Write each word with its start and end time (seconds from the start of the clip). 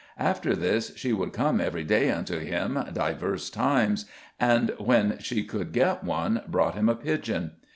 After 0.17 0.55
this 0.55 0.93
she 0.97 1.13
would 1.13 1.31
come 1.31 1.61
every 1.61 1.83
day 1.83 2.09
unto 2.09 2.39
him 2.39 2.83
divers 2.91 3.51
times, 3.51 4.07
and, 4.39 4.73
when 4.79 5.19
she 5.19 5.43
could 5.43 5.71
get 5.73 6.03
one, 6.03 6.41
brought 6.49 6.73
him 6.73 6.89
a 6.89 6.95
pigeon. 6.95 7.51